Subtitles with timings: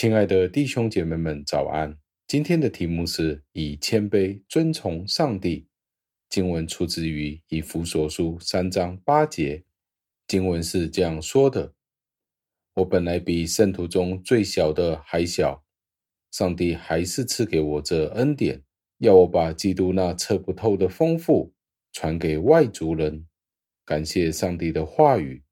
[0.00, 1.98] 亲爱的弟兄姐妹们，早安！
[2.28, 5.66] 今天的题目是以谦卑尊从上帝。
[6.28, 9.64] 经文出自于以弗所书三章八节。
[10.28, 11.74] 经文是这样说的
[12.74, 15.64] ：“我本来比圣徒中最小的还小，
[16.30, 18.62] 上帝还是赐给我这恩典，
[18.98, 21.52] 要我把基督那测不透的丰富
[21.92, 23.26] 传给外族人。
[23.84, 25.42] 感谢上帝的话语。”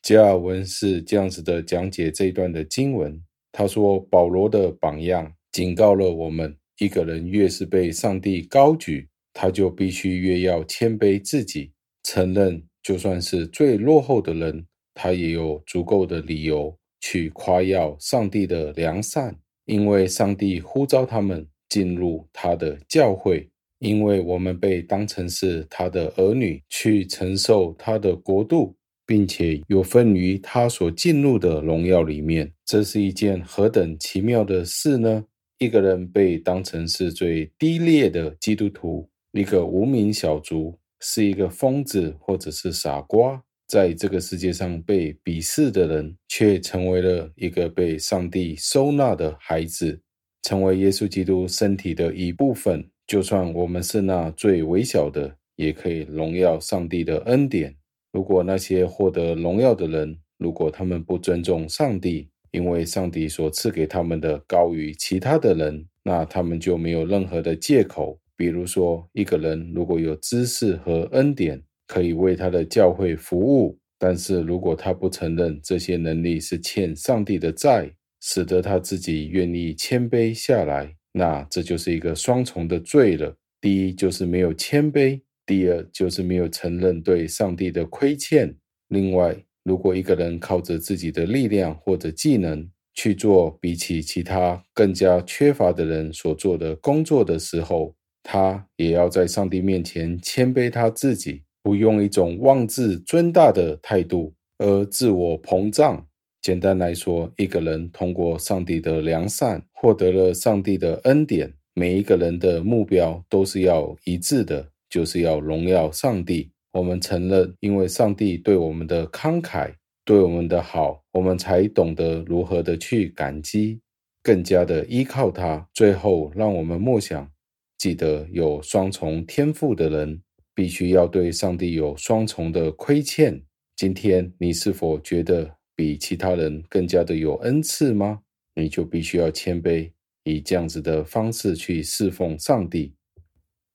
[0.00, 3.22] 加尔文是这样子的讲解这一段的经文。
[3.52, 11.70] 他说：“保罗的榜样警告了我们，一个人越是被上帝高举，他就必须越要谦卑自己，
[12.02, 23.46] 承认就算是最落后的人，他也有足够的理由去夸耀上帝的良善，因为上帝呼召他们进入他的教会，
[23.80, 35.22] 因为我们被当成是他的儿女，去承受他的国度。”并且有份于他所进入的荣耀里面，这是一件何等奇妙的事呢？
[35.58, 50.00] 一个人被当成是最低劣的基督徒，一个无名小卒，是一个疯子或者是傻瓜，在这个世界上被鄙视的人，却成为了一个被上帝收纳的孩子，
[50.40, 52.82] 成为耶稣基督身体的一部分。
[53.06, 57.76] 就算我们是那最微小的，也可以荣耀上帝的恩典。
[58.14, 68.18] 如果那些获得荣耀的人，如果他们不尊重上帝，因为上帝所赐给他们的高于其他的人，那他们就没有任何的借口。
[68.36, 83.36] 比如说，一个人如果有知识和恩典，可以为他的教会服务，但是如果他不承认这些能力是欠上帝的债，使得他自己愿意谦卑下来，那这就是一个双重的罪了。
[83.60, 85.20] 第一，就是没有谦卑。
[85.44, 88.56] 第二就是没有承认对上帝的亏欠。
[88.88, 106.06] 另外，如果一个人靠着自己的力量或者技能去做比起其他更加缺乏的人所做的工作的时候，他也要在上帝面前谦卑他自己，不用一种妄自尊大的态度而自我膨胀。
[106.40, 114.68] 简单来说，一个人通过上帝的良善获得了上帝的恩典，每一个人的目标都是要一致的。
[114.92, 116.50] 就是要荣耀上帝。
[116.72, 119.74] 我们承认，因为上帝对我们的慷慨，
[120.04, 123.80] 对我们的好，我们才懂得如何的去感激，
[124.22, 125.68] 更加的依靠他。
[125.74, 127.30] 最后，让我们默想，
[127.76, 130.22] 记得有双重天赋的人，
[130.54, 133.42] 必须要对上帝有双重的亏欠。
[133.76, 138.20] 今天，你是否觉得比其他人更加的有恩赐吗？
[138.54, 139.90] 你就必须要谦卑，
[140.24, 142.94] 以这样子的方式去侍奉上帝。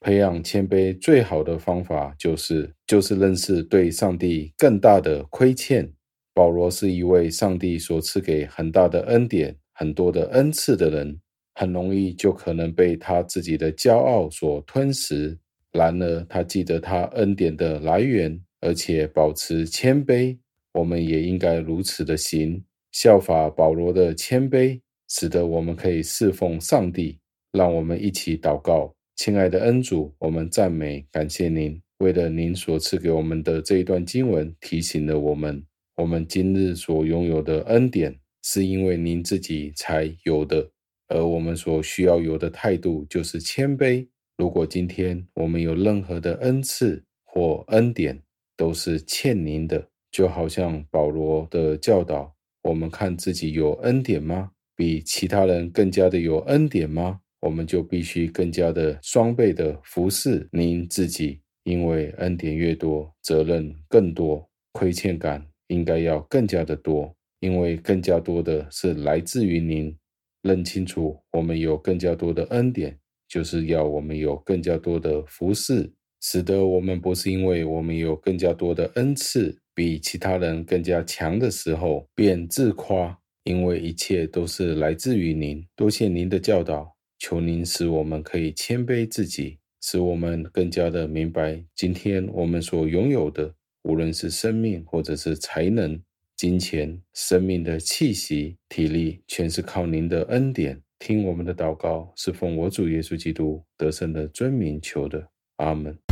[0.00, 5.92] 培养谦卑最好的方法就是，就是认识对上帝更大的亏欠。
[6.32, 11.20] 保罗是一位上帝所赐给很大的恩典、很多的恩赐的人，
[11.56, 15.36] 很容易就可能被他自己的骄傲所吞噬。
[15.72, 20.38] 然而，他记得他恩典的来源，而且保持谦卑。
[20.72, 27.18] 我们也应该如此的行，效法保罗的谦卑，使得我们可以侍奉上帝。
[27.50, 28.94] 让我们一起祷告。
[29.18, 35.60] 亲爱的恩主，我们赞美感谢您，为了您所赐给我们的这一段经文，提醒了我们，
[35.96, 40.70] 我们今日所拥有的恩典，是因为您自己才有的，
[41.08, 44.06] 而我们所需要有的态度就是谦卑。
[44.36, 48.22] 如果今天我们有任何的恩赐或恩典，
[48.56, 54.52] 都是欠您的，就好像保罗的教导，我们看自己有恩典吗？
[54.76, 57.18] 比其他人更加的有恩典吗？
[57.40, 69.96] 我们就必须更加的双倍的服侍您自己，因为恩典越多，责任更多，亏欠感应该要更加的多，因为更加多的是来自于您。
[70.42, 72.96] 认清楚，我们有更加多的恩典，
[73.28, 75.92] 就是要我们有更加多的服侍，
[76.22, 85.64] 使得我们不是因为我们有更加多的恩赐，比其他人更加强的时候便自夸，因为一切都是来自于您。
[85.74, 86.97] 多谢您的教导。
[87.18, 96.00] 求您使我们可以谦卑自己，使我们更加的明白，今天我们所拥有的，无论是生命或者是才能、
[96.36, 100.80] 金钱、生命的气息、体力，全是靠您的恩典。
[101.00, 105.28] 听我们的祷告，是奉我主耶稣基督得胜的尊名求的。
[105.56, 106.07] 阿门。